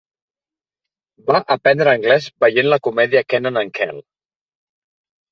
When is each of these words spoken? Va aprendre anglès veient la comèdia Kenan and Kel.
Va 1.25 1.41
aprendre 1.55 1.91
anglès 1.97 2.29
veient 2.45 2.65
la 2.73 2.79
comèdia 2.87 3.21
Kenan 3.33 3.61
and 3.63 3.73
Kel. 3.81 4.01